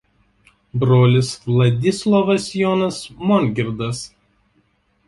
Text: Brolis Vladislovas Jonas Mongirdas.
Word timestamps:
Brolis 0.83 1.29
Vladislovas 1.49 2.49
Jonas 2.63 2.99
Mongirdas. 3.29 4.05